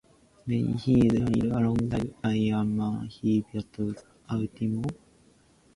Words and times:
When 0.45 0.79
he 0.79 0.95
is 1.05 1.11
freed, 1.13 1.43
alongside 1.43 2.15
Iron 2.23 2.75
Man 2.75 3.05
he 3.05 3.45
battles 3.53 4.03
Ultimo. 4.31 4.87